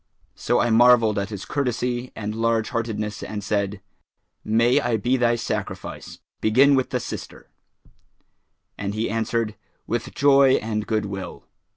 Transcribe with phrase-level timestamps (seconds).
[0.33, 3.81] So I marvelled at his courtesy and large heartedness and said,
[4.43, 6.17] 'May I be thy sacrifice!
[6.41, 7.51] Begin with the sister;'
[8.79, 9.53] and he answered,
[9.85, 11.45] 'With joy and goodwill.'